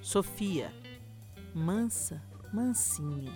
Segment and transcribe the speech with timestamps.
[0.00, 0.72] Sofia,
[1.54, 3.32] mansa, mansinha.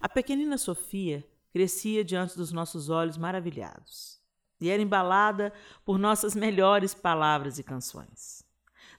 [0.00, 4.20] A pequenina Sofia crescia diante dos nossos olhos maravilhados
[4.60, 5.52] e era embalada
[5.84, 8.44] por nossas melhores palavras e canções.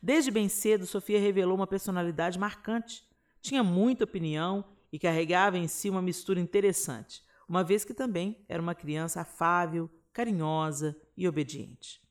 [0.01, 3.03] Desde bem cedo, Sofia revelou uma personalidade marcante,
[3.41, 7.21] tinha muita opinião e carregava em si uma mistura interessante
[7.53, 12.01] uma vez que também era uma criança afável, carinhosa e obediente.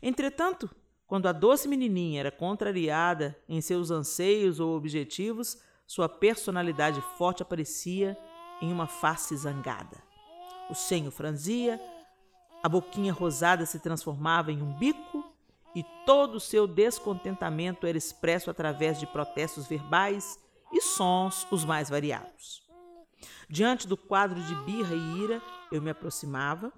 [0.00, 0.70] Entretanto,
[1.08, 8.16] quando a doce menininha era contrariada em seus anseios ou objetivos, sua personalidade forte aparecia
[8.62, 10.00] em uma face zangada.
[10.70, 11.80] O senho franzia,
[12.62, 15.34] a boquinha rosada se transformava em um bico
[15.74, 20.38] e todo o seu descontentamento era expresso através de protestos verbais
[20.72, 22.65] e sons os mais variados.
[23.48, 26.72] Diante do quadro de birra e ira, eu me aproximava,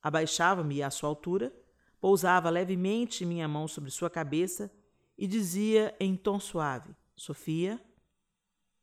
[0.00, 1.52] abaixava-me à sua altura,
[2.00, 4.72] pousava levemente minha mão sobre sua cabeça
[5.18, 7.80] e dizia em tom suave: Sofia,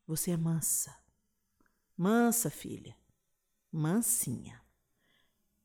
[0.05, 0.95] você é mansa.
[1.95, 2.95] Mansa, filha.
[3.71, 4.61] Mansinha.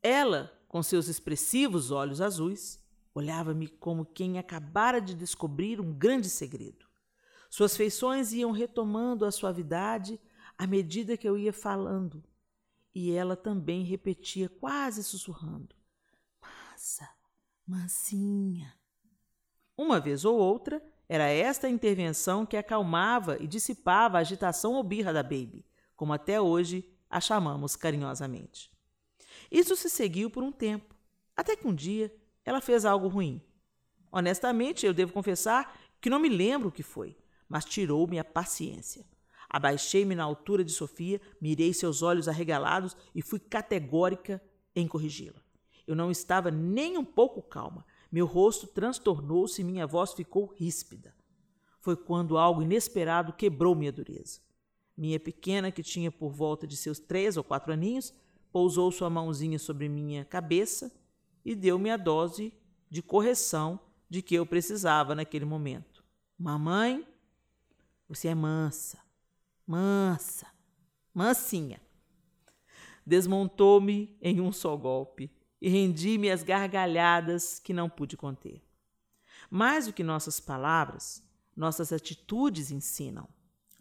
[0.02, 2.78] Ela, com seus expressivos olhos azuis,
[3.14, 6.86] olhava-me como quem acabara de descobrir um grande segredo.
[7.48, 10.20] Suas feições iam retomando a suavidade
[10.56, 12.22] à medida que eu ia falando.
[12.94, 15.74] E ela também repetia, quase sussurrando:
[16.40, 17.08] Massa,
[17.66, 18.74] mansinha.
[19.76, 25.12] Uma vez ou outra, era esta intervenção que acalmava e dissipava a agitação ou birra
[25.12, 25.66] da Baby,
[25.96, 28.72] como até hoje a chamamos carinhosamente.
[29.50, 30.94] Isso se seguiu por um tempo,
[31.36, 33.42] até que um dia ela fez algo ruim.
[34.10, 37.16] Honestamente, eu devo confessar que não me lembro o que foi,
[37.48, 39.04] mas tirou-me a paciência.
[39.54, 44.42] Abaixei-me na altura de Sofia, mirei seus olhos arregalados e fui categórica
[44.74, 45.40] em corrigi-la.
[45.86, 47.86] Eu não estava nem um pouco calma.
[48.10, 51.14] Meu rosto transtornou-se e minha voz ficou ríspida.
[51.78, 54.40] Foi quando algo inesperado quebrou minha dureza.
[54.96, 58.12] Minha pequena, que tinha por volta de seus três ou quatro aninhos,
[58.50, 60.90] pousou sua mãozinha sobre minha cabeça
[61.44, 62.52] e deu-me a dose
[62.90, 63.78] de correção
[64.10, 66.02] de que eu precisava naquele momento.
[66.36, 67.06] Mamãe,
[68.08, 69.04] você é mansa
[69.66, 70.46] mansa,
[71.12, 71.80] mansinha.
[73.06, 75.30] Desmontou-me em um só golpe
[75.60, 78.62] e rendi-me às gargalhadas que não pude conter.
[79.50, 81.22] Mais do que nossas palavras,
[81.56, 83.28] nossas atitudes ensinam.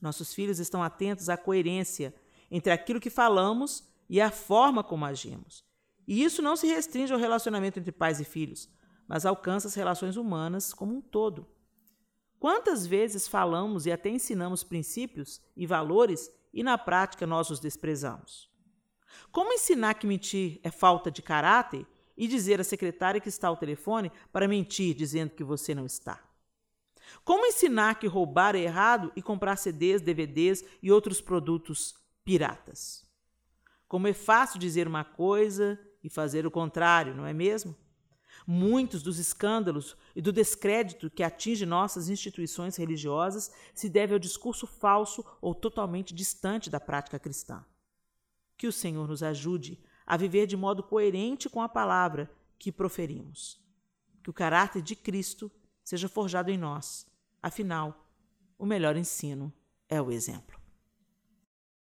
[0.01, 2.13] Nossos filhos estão atentos à coerência
[2.51, 5.63] entre aquilo que falamos e a forma como agimos.
[6.07, 8.69] E isso não se restringe ao relacionamento entre pais e filhos,
[9.07, 11.47] mas alcança as relações humanas como um todo.
[12.43, 18.51] Quantas vezes falamos e até ensinamos princípios e valores e na prática nós os desprezamos?
[19.31, 21.87] Como ensinar que mentir é falta de caráter
[22.17, 26.21] e dizer à secretária que está ao telefone para mentir dizendo que você não está?
[27.23, 31.95] Como ensinar que roubar é errado e comprar CDs, DVDs e outros produtos
[32.25, 33.07] piratas?
[33.87, 37.73] Como é fácil dizer uma coisa e fazer o contrário, não é mesmo?
[38.45, 44.67] Muitos dos escândalos e do descrédito que atinge nossas instituições religiosas se deve ao discurso
[44.67, 47.63] falso ou totalmente distante da prática cristã.
[48.57, 52.29] Que o Senhor nos ajude a viver de modo coerente com a palavra
[52.59, 53.61] que proferimos.
[54.21, 55.51] Que o caráter de Cristo
[55.83, 57.05] seja forjado em nós.
[57.41, 58.07] Afinal,
[58.57, 59.51] o melhor ensino
[59.89, 60.62] é o exemplo.